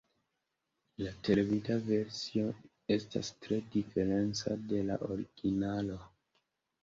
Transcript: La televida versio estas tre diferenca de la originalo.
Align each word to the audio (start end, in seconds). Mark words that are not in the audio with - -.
La 1.01 1.11
televida 1.27 1.75
versio 1.89 2.47
estas 2.95 3.29
tre 3.45 3.59
diferenca 3.75 4.55
de 4.71 4.79
la 4.87 4.97
originalo. 5.09 5.99